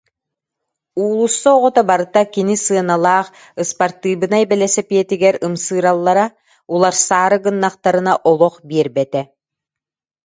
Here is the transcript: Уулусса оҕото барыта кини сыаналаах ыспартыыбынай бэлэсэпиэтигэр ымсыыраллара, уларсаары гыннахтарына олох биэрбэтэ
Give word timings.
Уулусса 1.01 1.49
оҕото 1.57 1.81
барыта 1.89 2.23
кини 2.33 2.55
сыаналаах 2.65 3.27
ыспартыыбынай 3.61 4.43
бэлэсэпиэтигэр 4.49 5.35
ымсыыраллара, 5.47 6.25
уларсаары 6.73 7.37
гыннахтарына 7.43 8.13
олох 8.29 8.55
биэрбэтэ 8.67 9.21